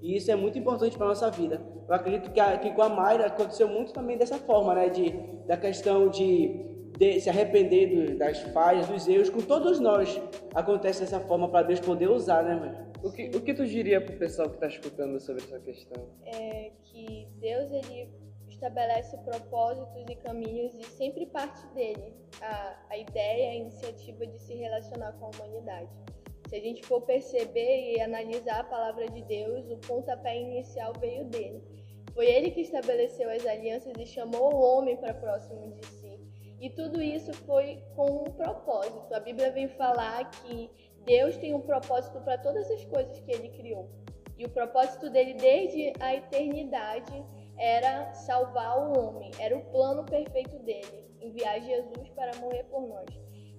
E 0.00 0.16
isso 0.16 0.30
é 0.30 0.36
muito 0.36 0.58
importante 0.58 0.96
para 0.96 1.08
nossa 1.08 1.30
vida. 1.30 1.60
Eu 1.88 1.94
acredito 1.94 2.30
que, 2.30 2.40
a, 2.40 2.56
que 2.56 2.70
com 2.70 2.82
a 2.82 2.88
Mayra 2.88 3.26
aconteceu 3.26 3.68
muito 3.68 3.92
também 3.92 4.16
dessa 4.16 4.38
forma, 4.38 4.74
né? 4.74 4.88
De, 4.88 5.10
da 5.46 5.56
questão 5.56 6.08
de, 6.08 6.64
de 6.96 7.20
se 7.20 7.28
arrepender 7.28 8.12
do, 8.12 8.18
das 8.18 8.40
falhas, 8.52 8.86
dos 8.86 9.06
erros. 9.08 9.28
Com 9.28 9.40
todos 9.40 9.80
nós 9.80 10.20
acontece 10.54 11.00
dessa 11.00 11.20
forma 11.20 11.48
para 11.48 11.66
Deus 11.66 11.80
poder 11.80 12.08
usar, 12.08 12.42
né, 12.44 12.54
mãe? 12.54 12.93
O 13.04 13.12
que, 13.12 13.28
o 13.36 13.42
que 13.42 13.52
tu 13.52 13.66
diria 13.66 14.00
pro 14.00 14.16
pessoal 14.16 14.48
que 14.48 14.54
está 14.54 14.66
escutando 14.66 15.20
sobre 15.20 15.42
essa 15.44 15.60
questão? 15.60 16.08
É 16.24 16.70
que 16.84 17.28
Deus 17.38 17.70
ele 17.70 18.08
estabelece 18.48 19.14
propósitos 19.18 20.06
e 20.08 20.16
caminhos 20.16 20.74
e 20.74 20.84
sempre 20.84 21.26
parte 21.26 21.66
dele 21.74 22.14
a, 22.40 22.86
a 22.88 22.96
ideia, 22.96 23.50
a 23.50 23.54
iniciativa 23.56 24.26
de 24.26 24.38
se 24.38 24.54
relacionar 24.54 25.12
com 25.12 25.26
a 25.26 25.30
humanidade. 25.36 25.90
Se 26.48 26.56
a 26.56 26.60
gente 26.60 26.82
for 26.86 27.02
perceber 27.02 27.92
e 27.92 28.00
analisar 28.00 28.60
a 28.60 28.64
palavra 28.64 29.06
de 29.10 29.20
Deus, 29.24 29.70
o 29.70 29.76
pontapé 29.86 30.40
inicial 30.40 30.94
veio 30.98 31.26
dele. 31.26 31.62
Foi 32.14 32.24
ele 32.24 32.52
que 32.52 32.62
estabeleceu 32.62 33.28
as 33.28 33.44
alianças 33.44 33.92
e 33.98 34.06
chamou 34.06 34.54
o 34.54 34.62
homem 34.62 34.96
para 34.96 35.12
próximo 35.12 35.74
de 35.74 35.86
si. 35.86 36.18
E 36.58 36.70
tudo 36.70 37.02
isso 37.02 37.34
foi 37.44 37.82
com 37.94 38.22
um 38.22 38.32
propósito. 38.32 39.12
A 39.12 39.20
Bíblia 39.20 39.50
vem 39.50 39.68
falar 39.68 40.30
que 40.30 40.70
Deus 41.04 41.36
tem 41.36 41.54
um 41.54 41.60
propósito 41.60 42.20
para 42.20 42.38
todas 42.38 42.70
as 42.70 42.84
coisas 42.84 43.18
que 43.20 43.30
ele 43.30 43.48
criou. 43.50 43.90
E 44.38 44.44
o 44.44 44.50
propósito 44.50 45.10
dele 45.10 45.34
desde 45.34 45.92
a 46.00 46.14
eternidade 46.14 47.24
era 47.56 48.12
salvar 48.12 48.78
o 48.78 48.98
homem, 48.98 49.30
era 49.38 49.56
o 49.56 49.64
plano 49.66 50.04
perfeito 50.04 50.58
dele, 50.60 51.04
enviar 51.20 51.60
Jesus 51.60 52.08
para 52.10 52.34
morrer 52.36 52.64
por 52.64 52.88
nós. 52.88 53.06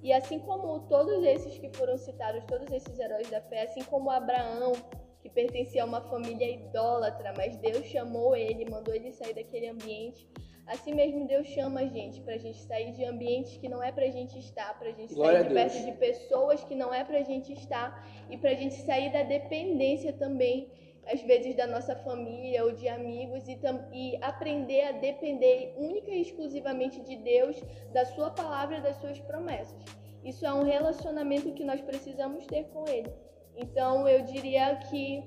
E 0.04 0.12
assim 0.12 0.40
como 0.40 0.82
todos 0.88 1.24
esses 1.24 1.58
que 1.58 1.70
foram 1.76 1.98
citados, 1.98 2.44
todos 2.46 2.72
esses 2.72 3.00
heróis 3.00 3.30
da 3.30 3.42
fé, 3.42 3.64
assim 3.64 3.84
como 3.84 4.12
Abraão, 4.12 4.74
que 5.22 5.30
pertencia 5.30 5.82
a 5.82 5.86
uma 5.86 6.02
família 6.02 6.52
idólatra, 6.52 7.34
mas 7.38 7.56
Deus 7.58 7.86
chamou 7.86 8.36
ele, 8.36 8.70
mandou 8.70 8.94
ele 8.94 9.12
sair 9.12 9.34
daquele 9.34 9.70
ambiente 9.70 10.28
Assim 10.68 10.96
mesmo 10.96 11.28
Deus 11.28 11.48
chama 11.48 11.82
a 11.82 11.86
gente 11.86 12.22
para 12.22 12.34
a 12.34 12.38
gente 12.38 12.58
sair 12.58 12.92
de 12.92 13.06
ambientes 13.06 13.56
que 13.58 13.70
não 13.70 13.84
é 13.84 13.92
para 13.92 14.06
a 14.06 14.10
gente 14.10 14.40
estar, 14.40 14.78
para 14.80 14.90
a 14.90 14.92
gente 14.92 15.14
Glória 15.14 15.40
sair 15.42 15.48
de 15.48 15.54
perto 15.54 15.86
de 15.86 15.92
pessoas 15.94 16.64
que 16.64 16.74
não 16.74 16.92
é 16.94 17.04
para 17.04 17.20
a 17.20 17.24
gente 17.24 17.54
estar 17.54 18.08
e 18.32 18.38
para 18.38 18.50
a 18.50 18.56
gente 18.56 18.74
sair 18.82 19.12
da 19.12 19.22
dependência 19.22 20.12
também, 20.14 20.68
às 21.06 21.22
vezes 21.22 21.56
da 21.56 21.68
nossa 21.68 21.96
família 21.98 22.66
ou 22.66 22.72
de 22.72 22.90
amigos 22.90 23.48
e, 23.48 23.60
e 23.94 24.18
aprender 24.24 24.82
a 24.86 24.92
depender 24.94 25.76
única 25.78 26.10
e 26.10 26.22
exclusivamente 26.22 27.00
de 27.02 27.16
Deus, 27.18 27.62
da 27.94 28.04
Sua 28.06 28.32
palavra 28.32 28.78
e 28.78 28.82
das 28.82 28.96
Suas 28.98 29.20
promessas. 29.20 29.78
Isso 30.24 30.44
é 30.48 30.52
um 30.52 30.64
relacionamento 30.64 31.54
que 31.54 31.64
nós 31.64 31.80
precisamos 31.82 32.48
ter 32.48 32.64
com 32.74 32.88
Ele. 32.88 33.14
Então 33.56 34.08
eu 34.08 34.24
diria 34.24 34.76
que 34.90 35.24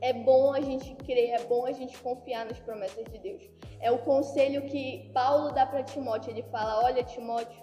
é 0.00 0.12
bom 0.12 0.52
a 0.52 0.60
gente 0.60 0.94
crer, 0.94 1.30
é 1.30 1.44
bom 1.44 1.66
a 1.66 1.72
gente 1.72 1.96
confiar 1.98 2.46
nas 2.46 2.58
promessas 2.58 3.04
de 3.06 3.18
Deus. 3.18 3.42
É 3.80 3.90
o 3.90 3.98
conselho 3.98 4.62
que 4.62 5.10
Paulo 5.12 5.52
dá 5.52 5.66
para 5.66 5.82
Timóteo. 5.82 6.30
Ele 6.30 6.42
fala: 6.44 6.84
Olha, 6.84 7.02
Timóteo, 7.02 7.62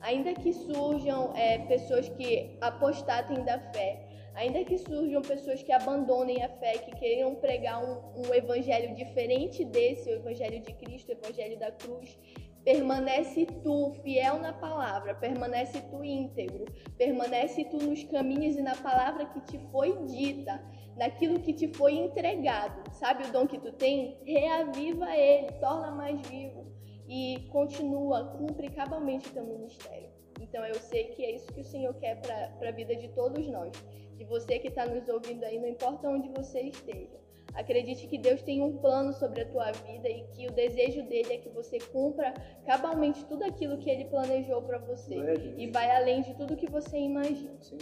ainda 0.00 0.32
que 0.34 0.52
surjam 0.52 1.32
é, 1.34 1.58
pessoas 1.66 2.08
que 2.08 2.56
apostatem 2.60 3.44
da 3.44 3.58
fé, 3.72 4.00
ainda 4.34 4.64
que 4.64 4.78
surjam 4.78 5.22
pessoas 5.22 5.62
que 5.62 5.72
abandonem 5.72 6.42
a 6.42 6.48
fé, 6.48 6.78
que 6.78 6.92
queiram 6.96 7.34
pregar 7.36 7.82
um, 7.84 8.22
um 8.22 8.34
evangelho 8.34 8.94
diferente 8.94 9.64
desse, 9.64 10.08
o 10.08 10.14
evangelho 10.14 10.60
de 10.60 10.72
Cristo, 10.74 11.10
o 11.10 11.12
evangelho 11.12 11.58
da 11.58 11.70
cruz, 11.70 12.18
Permanece 12.64 13.46
tu 13.64 13.92
fiel 14.02 14.38
na 14.38 14.52
palavra, 14.52 15.14
permanece 15.16 15.80
tu 15.90 16.04
íntegro, 16.04 16.64
permanece 16.96 17.64
tu 17.64 17.76
nos 17.76 18.04
caminhos 18.04 18.56
e 18.56 18.62
na 18.62 18.76
palavra 18.76 19.26
que 19.26 19.40
te 19.40 19.58
foi 19.70 19.96
dita, 20.04 20.62
naquilo 20.96 21.40
que 21.40 21.52
te 21.52 21.68
foi 21.74 21.94
entregado. 21.94 22.82
Sabe 22.92 23.24
o 23.24 23.32
dom 23.32 23.46
que 23.46 23.58
tu 23.58 23.72
tem? 23.72 24.16
Reaviva 24.24 25.16
ele, 25.16 25.50
torna 25.58 25.90
mais 25.90 26.20
vivo 26.28 26.72
e 27.08 27.48
continua, 27.50 28.36
cumpre 28.38 28.70
cabalmente 28.70 29.28
o 29.28 29.32
teu 29.32 29.44
ministério. 29.44 30.08
Então 30.40 30.64
eu 30.64 30.74
sei 30.74 31.04
que 31.08 31.24
é 31.24 31.34
isso 31.34 31.52
que 31.52 31.60
o 31.60 31.64
Senhor 31.64 31.94
quer 31.94 32.20
para 32.20 32.68
a 32.68 32.72
vida 32.72 32.94
de 32.94 33.08
todos 33.08 33.46
nós. 33.48 33.72
De 34.16 34.24
você 34.24 34.58
que 34.58 34.68
está 34.68 34.86
nos 34.86 35.08
ouvindo 35.08 35.44
aí, 35.44 35.58
não 35.58 35.68
importa 35.68 36.08
onde 36.08 36.28
você 36.28 36.60
esteja. 36.60 37.20
Acredite 37.54 38.06
que 38.06 38.16
Deus 38.18 38.40
tem 38.42 38.62
um 38.62 38.78
plano 38.78 39.12
sobre 39.12 39.42
a 39.42 39.46
tua 39.46 39.70
vida 39.72 40.08
e 40.08 40.24
que 40.34 40.46
o 40.46 40.52
desejo 40.52 41.02
dele 41.02 41.34
é 41.34 41.38
que 41.38 41.50
você 41.50 41.78
cumpra 41.78 42.32
cabalmente 42.66 43.24
tudo 43.26 43.44
aquilo 43.44 43.76
que 43.78 43.90
ele 43.90 44.06
planejou 44.06 44.62
para 44.62 44.78
você. 44.78 45.14
e 45.56 45.70
vai 45.70 45.90
além 45.90 46.22
de 46.22 46.34
tudo 46.34 46.56
que 46.56 46.70
você 46.70 46.96
imagina. 46.98 47.52
Sim, 47.60 47.78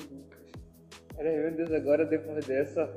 Peraí, 1.16 1.36
meu 1.36 1.52
Deus, 1.52 1.72
agora 1.72 2.04
depois 2.04 2.44
dessa. 2.46 2.88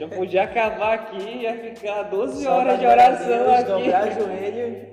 Eu 0.00 0.08
podia 0.08 0.42
acabar 0.42 0.94
aqui 0.94 1.16
e 1.22 1.42
ia 1.42 1.54
ficar 1.74 2.02
12 2.04 2.42
Só 2.44 2.58
horas 2.58 2.78
de 2.78 2.86
oração 2.86 3.26
Deus, 3.26 3.48
aqui. 3.48 3.70
Dobrar 3.70 4.10
joelho. 4.12 4.88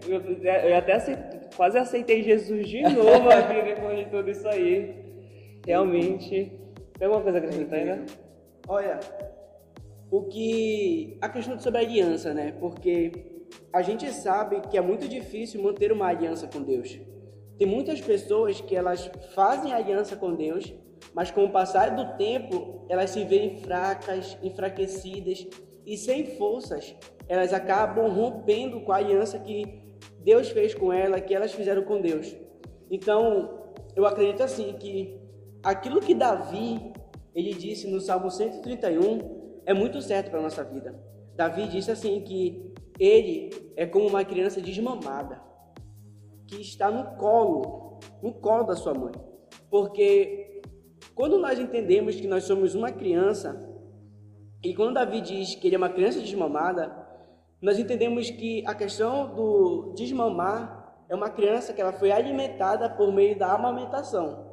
Eu, 0.08 0.22
eu 0.70 0.76
até 0.76 0.94
aceitei, 0.94 1.40
quase 1.54 1.78
aceitei 1.78 2.22
Jesus 2.22 2.66
de 2.66 2.82
novo 2.82 3.28
aqui 3.30 3.62
depois 3.62 3.98
de 3.98 4.06
tudo 4.06 4.30
isso 4.30 4.48
aí. 4.48 4.94
Realmente. 5.66 6.50
Tem 6.98 7.06
alguma 7.06 7.22
coisa 7.22 7.38
a 7.38 7.40
acrescentar 7.42 7.78
ainda? 7.78 8.04
Olha, 8.66 8.98
o 10.10 10.24
que 10.24 11.16
a 11.20 11.28
questão 11.28 11.58
sobre 11.58 11.78
a 11.78 11.82
aliança, 11.82 12.34
né? 12.34 12.52
Porque 12.58 13.12
a 13.72 13.82
gente 13.82 14.10
sabe 14.12 14.60
que 14.62 14.76
é 14.76 14.80
muito 14.80 15.08
difícil 15.08 15.62
manter 15.62 15.92
uma 15.92 16.06
aliança 16.06 16.48
com 16.48 16.60
Deus. 16.62 16.98
Tem 17.56 17.66
muitas 17.66 18.00
pessoas 18.00 18.60
que 18.60 18.74
elas 18.74 19.10
fazem 19.34 19.72
aliança 19.72 20.16
com 20.16 20.34
Deus, 20.34 20.72
mas 21.14 21.30
com 21.30 21.44
o 21.44 21.50
passar 21.50 21.94
do 21.94 22.16
tempo, 22.16 22.84
elas 22.88 23.10
se 23.10 23.24
veem 23.24 23.58
fracas, 23.58 24.36
enfraquecidas 24.42 25.46
e 25.86 25.96
sem 25.96 26.24
forças. 26.36 26.94
Elas 27.28 27.52
acabam 27.52 28.08
rompendo 28.10 28.80
com 28.80 28.92
a 28.92 28.96
aliança 28.96 29.38
que 29.38 29.80
Deus 30.20 30.48
fez 30.50 30.74
com 30.74 30.92
ela, 30.92 31.20
que 31.20 31.34
elas 31.34 31.52
fizeram 31.52 31.82
com 31.82 32.00
Deus. 32.00 32.34
Então, 32.90 33.72
eu 33.94 34.04
acredito 34.06 34.42
assim 34.42 34.72
que 34.72 35.20
aquilo 35.62 36.00
que 36.00 36.14
Davi, 36.14 36.92
ele 37.34 37.54
disse 37.54 37.88
no 37.88 38.00
Salmo 38.00 38.30
131, 38.30 39.39
é 39.70 39.74
muito 39.74 40.02
certo 40.02 40.32
para 40.32 40.40
nossa 40.40 40.64
vida. 40.64 41.00
Davi 41.36 41.68
disse 41.68 41.92
assim 41.92 42.20
que 42.22 42.74
ele 42.98 43.72
é 43.76 43.86
como 43.86 44.08
uma 44.08 44.24
criança 44.24 44.60
desmamada, 44.60 45.40
que 46.48 46.60
está 46.60 46.90
no 46.90 47.16
colo, 47.16 48.00
no 48.20 48.32
colo 48.32 48.64
da 48.64 48.74
sua 48.74 48.92
mãe. 48.92 49.12
Porque 49.70 50.60
quando 51.14 51.38
nós 51.38 51.56
entendemos 51.60 52.16
que 52.16 52.26
nós 52.26 52.42
somos 52.42 52.74
uma 52.74 52.90
criança, 52.90 53.48
e 54.60 54.74
quando 54.74 54.94
Davi 54.94 55.20
diz 55.20 55.54
que 55.54 55.68
ele 55.68 55.76
é 55.76 55.78
uma 55.78 55.88
criança 55.88 56.18
desmamada, 56.18 56.92
nós 57.62 57.78
entendemos 57.78 58.28
que 58.28 58.64
a 58.66 58.74
questão 58.74 59.32
do 59.36 59.92
desmamar 59.96 61.04
é 61.08 61.14
uma 61.14 61.30
criança 61.30 61.72
que 61.72 61.80
ela 61.80 61.92
foi 61.92 62.10
alimentada 62.10 62.90
por 62.90 63.12
meio 63.12 63.38
da 63.38 63.52
amamentação. 63.54 64.50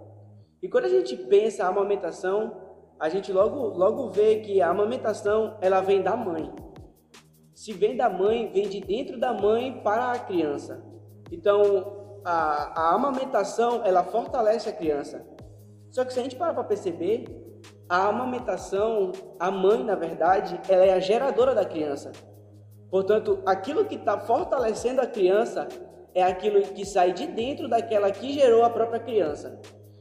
E 0.62 0.70
quando 0.70 0.86
a 0.86 0.90
gente 0.90 1.18
pensa 1.18 1.64
a 1.64 1.70
amamentação, 1.70 2.67
a 3.00 3.10
gente 3.10 3.32
logo, 3.32 3.68
logo 3.68 4.10
vê 4.10 4.38
que 4.38 4.62
a 4.62 4.70
amamentação 4.70 5.58
ela 5.62 5.82
vem 5.82 6.02
da 6.02 6.16
mãe. 6.16 6.52
Se 7.54 7.74
vem 7.74 7.96
da 7.96 8.10
mãe, 8.10 8.52
vem 8.52 8.68
de 8.68 8.80
dentro 8.80 9.20
da 9.20 9.34
mãe 9.34 9.82
para 9.84 10.12
a 10.12 10.20
criança. 10.20 10.84
Então, 11.32 12.22
a, 12.24 12.82
a 12.82 12.96
amamentação 12.96 13.82
ela 13.86 14.04
fortalece 14.04 14.70
a 14.70 14.74
criança. 14.74 15.26
Só 15.92 16.04
que 16.04 16.14
se 16.14 16.20
a 16.20 16.24
gente 16.24 16.36
parar 16.36 16.54
para 16.54 16.64
perceber, 16.64 17.26
a 17.90 18.08
amamentação, 18.08 19.12
a 19.40 19.50
mãe, 19.50 19.84
na 19.84 19.96
verdade, 19.96 20.60
ela 20.68 20.86
é 20.86 20.94
a 20.94 21.00
geradora 21.00 21.56
da 21.56 21.64
criança. 21.64 22.12
Portanto, 22.90 23.42
aquilo 23.46 23.86
que 23.86 23.96
está 23.96 24.20
fortalecendo 24.20 25.02
a 25.02 25.08
criança 25.08 25.68
é 26.14 26.24
aquilo 26.24 26.62
que 26.62 26.86
sai 26.86 27.14
de 27.14 27.28
dentro 27.28 27.68
daquela 27.68 28.12
que 28.12 28.34
gerou 28.34 28.64
a 28.64 28.70
própria 28.70 29.00
criança. 29.00 29.60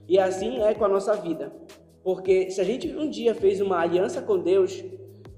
E 0.08 0.18
assim 0.18 0.62
é 0.62 0.74
com 0.74 0.84
a 0.84 0.88
nossa 0.88 1.14
vida. 1.14 1.52
Porque 2.06 2.52
se 2.52 2.60
a 2.60 2.64
gente 2.64 2.86
um 2.96 3.10
dia 3.10 3.34
fez 3.34 3.60
uma 3.60 3.80
aliança 3.80 4.22
com 4.22 4.38
Deus, 4.38 4.80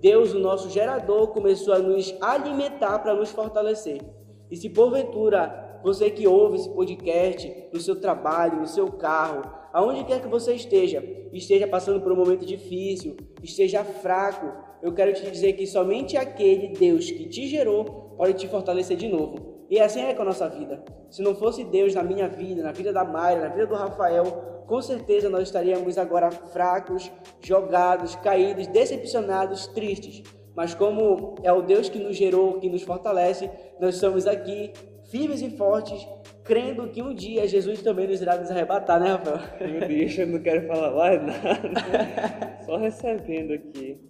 Deus, 0.02 0.34
o 0.34 0.38
nosso 0.38 0.68
gerador, 0.68 1.28
começou 1.28 1.72
a 1.72 1.78
nos 1.78 2.14
alimentar 2.20 2.98
para 2.98 3.14
nos 3.14 3.30
fortalecer. 3.30 4.02
E 4.50 4.54
se 4.54 4.68
porventura 4.68 5.80
você 5.82 6.10
que 6.10 6.26
ouve 6.26 6.56
esse 6.56 6.68
podcast 6.68 7.70
no 7.72 7.80
seu 7.80 7.98
trabalho, 7.98 8.60
no 8.60 8.66
seu 8.66 8.86
carro, 8.92 9.50
aonde 9.72 10.04
quer 10.04 10.20
que 10.20 10.28
você 10.28 10.52
esteja, 10.52 11.02
esteja 11.32 11.66
passando 11.66 12.02
por 12.02 12.12
um 12.12 12.16
momento 12.16 12.44
difícil, 12.44 13.16
esteja 13.42 13.82
fraco, 13.82 14.52
eu 14.82 14.92
quero 14.92 15.14
te 15.14 15.22
dizer 15.22 15.54
que 15.54 15.66
somente 15.66 16.18
aquele 16.18 16.74
Deus 16.74 17.10
que 17.10 17.30
te 17.30 17.46
gerou 17.46 18.12
pode 18.14 18.34
te 18.34 18.46
fortalecer 18.46 18.98
de 18.98 19.08
novo. 19.08 19.57
E 19.68 19.78
assim 19.78 20.00
é 20.00 20.14
com 20.14 20.22
a 20.22 20.26
nossa 20.26 20.48
vida. 20.48 20.82
Se 21.10 21.22
não 21.22 21.34
fosse 21.34 21.62
Deus 21.62 21.94
na 21.94 22.02
minha 22.02 22.28
vida, 22.28 22.62
na 22.62 22.72
vida 22.72 22.92
da 22.92 23.04
Mayra, 23.04 23.42
na 23.42 23.48
vida 23.48 23.66
do 23.66 23.74
Rafael, 23.74 24.24
com 24.66 24.80
certeza 24.80 25.28
nós 25.28 25.42
estaríamos 25.42 25.98
agora 25.98 26.30
fracos, 26.30 27.10
jogados, 27.40 28.16
caídos, 28.16 28.66
decepcionados, 28.66 29.66
tristes. 29.68 30.22
Mas 30.54 30.74
como 30.74 31.36
é 31.42 31.52
o 31.52 31.62
Deus 31.62 31.88
que 31.88 31.98
nos 31.98 32.16
gerou, 32.16 32.58
que 32.58 32.68
nos 32.68 32.82
fortalece, 32.82 33.50
nós 33.78 33.94
estamos 33.94 34.26
aqui 34.26 34.72
firmes 35.10 35.40
e 35.40 35.50
fortes, 35.50 36.06
crendo 36.44 36.88
que 36.88 37.02
um 37.02 37.14
dia 37.14 37.46
Jesus 37.46 37.82
também 37.82 38.06
nos 38.06 38.20
irá 38.20 38.36
nos 38.36 38.50
arrebatar, 38.50 39.00
né, 39.00 39.12
Rafael? 39.12 39.70
Meu 39.70 39.88
Deus, 39.88 40.18
eu 40.18 40.26
não 40.26 40.40
quero 40.40 40.66
falar 40.66 40.90
mais 40.90 41.22
nada. 41.22 42.58
Só 42.66 42.76
recebendo 42.76 43.52
aqui. 43.52 44.00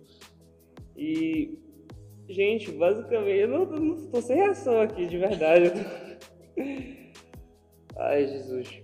E 0.96 1.58
Gente, 2.28 2.70
basicamente, 2.72 3.38
eu 3.38 3.48
não, 3.48 3.64
não 3.64 4.10
tô 4.10 4.20
sem 4.20 4.36
reação 4.36 4.82
aqui, 4.82 5.06
de 5.06 5.16
verdade. 5.16 5.72
Ai, 7.96 8.26
Jesus. 8.26 8.82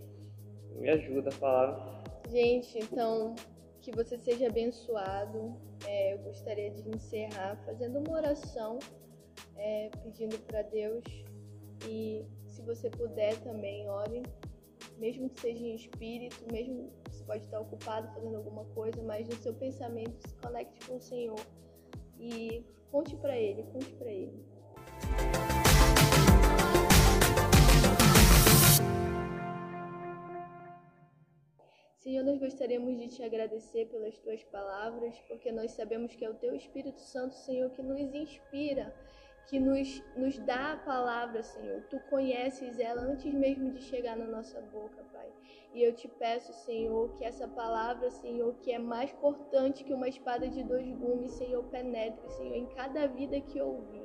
Me 0.76 0.88
ajuda 0.88 1.28
a 1.28 1.32
falar. 1.32 2.04
Gente, 2.30 2.78
então, 2.78 3.34
que 3.82 3.92
você 3.92 4.16
seja 4.16 4.46
abençoado. 4.46 5.54
É, 5.86 6.14
eu 6.14 6.18
gostaria 6.20 6.70
de 6.70 6.88
encerrar 6.88 7.62
fazendo 7.66 7.98
uma 7.98 8.16
oração, 8.16 8.78
é, 9.56 9.90
pedindo 10.02 10.38
para 10.46 10.62
Deus. 10.62 11.04
E 11.86 12.24
se 12.46 12.62
você 12.62 12.88
puder 12.88 13.36
também, 13.42 13.88
ore. 13.90 14.22
Mesmo 14.98 15.28
que 15.28 15.40
seja 15.40 15.66
em 15.66 15.74
espírito, 15.74 16.44
mesmo 16.50 16.90
que 17.04 17.10
você 17.10 17.24
pode 17.24 17.44
estar 17.44 17.60
ocupado 17.60 18.12
fazendo 18.14 18.36
alguma 18.36 18.64
coisa, 18.66 19.02
mas 19.02 19.28
no 19.28 19.34
seu 19.34 19.52
pensamento 19.52 20.16
se 20.26 20.34
conecte 20.36 20.86
com 20.86 20.96
o 20.96 21.00
Senhor. 21.00 21.40
E 22.18 22.64
Conte 22.94 23.16
para 23.16 23.36
ele, 23.36 23.64
conte 23.72 23.92
para 23.94 24.08
ele. 24.08 24.46
Senhor, 31.98 32.22
nós 32.22 32.38
gostaríamos 32.38 32.96
de 32.96 33.08
te 33.08 33.24
agradecer 33.24 33.86
pelas 33.86 34.16
tuas 34.20 34.44
palavras, 34.44 35.18
porque 35.26 35.50
nós 35.50 35.72
sabemos 35.72 36.14
que 36.14 36.24
é 36.24 36.30
o 36.30 36.34
teu 36.34 36.54
Espírito 36.54 37.00
Santo, 37.00 37.34
Senhor, 37.34 37.68
que 37.70 37.82
nos 37.82 38.14
inspira, 38.14 38.94
que 39.46 39.60
nos, 39.60 40.02
nos 40.16 40.38
dá 40.38 40.72
a 40.72 40.76
palavra, 40.76 41.42
Senhor. 41.42 41.82
Tu 41.90 41.98
conheces 42.10 42.78
ela 42.78 43.02
antes 43.02 43.32
mesmo 43.32 43.70
de 43.70 43.82
chegar 43.82 44.16
na 44.16 44.26
nossa 44.26 44.60
boca, 44.60 45.04
Pai. 45.12 45.28
E 45.72 45.82
eu 45.82 45.92
te 45.92 46.06
peço, 46.06 46.52
Senhor, 46.52 47.12
que 47.16 47.24
essa 47.24 47.48
palavra, 47.48 48.10
Senhor, 48.10 48.54
que 48.60 48.72
é 48.72 48.78
mais 48.78 49.12
cortante 49.12 49.84
que 49.84 49.92
uma 49.92 50.08
espada 50.08 50.48
de 50.48 50.62
dois 50.62 50.88
gumes, 50.88 51.32
Senhor, 51.32 51.64
penetre, 51.64 52.28
Senhor, 52.30 52.54
em 52.54 52.66
cada 52.74 53.06
vida 53.08 53.40
que 53.40 53.60
ouvir. 53.60 54.03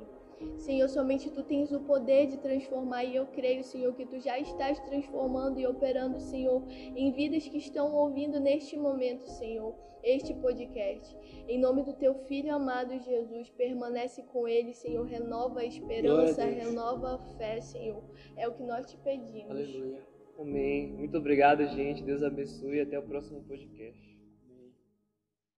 Senhor, 0.58 0.88
somente 0.88 1.30
tu 1.30 1.42
tens 1.42 1.72
o 1.72 1.80
poder 1.80 2.26
de 2.26 2.38
transformar 2.38 3.04
e 3.04 3.16
eu 3.16 3.26
creio, 3.26 3.62
Senhor, 3.64 3.94
que 3.94 4.06
tu 4.06 4.18
já 4.20 4.38
estás 4.38 4.78
transformando 4.80 5.58
e 5.58 5.66
operando, 5.66 6.20
Senhor, 6.20 6.62
em 6.68 7.12
vidas 7.12 7.46
que 7.46 7.58
estão 7.58 7.94
ouvindo 7.94 8.40
neste 8.40 8.76
momento, 8.76 9.26
Senhor, 9.26 9.74
este 10.02 10.34
podcast. 10.34 11.16
Em 11.48 11.58
nome 11.58 11.82
do 11.82 11.92
teu 11.92 12.14
filho 12.26 12.54
amado 12.54 12.98
Jesus, 12.98 13.50
permanece 13.50 14.22
com 14.22 14.48
ele, 14.48 14.72
Senhor, 14.72 15.04
renova 15.06 15.60
a 15.60 15.64
esperança, 15.64 16.44
renova 16.44 17.14
a 17.14 17.18
fé, 17.36 17.60
Senhor. 17.60 18.02
É 18.36 18.48
o 18.48 18.52
que 18.52 18.62
nós 18.62 18.90
te 18.90 18.96
pedimos. 18.98 19.50
Aleluia. 19.50 20.00
Amém. 20.38 20.92
Muito 20.92 21.18
obrigado, 21.18 21.66
gente. 21.66 22.02
Deus 22.02 22.22
abençoe 22.22 22.76
e 22.76 22.80
até 22.80 22.98
o 22.98 23.02
próximo 23.02 23.42
podcast. 23.42 24.09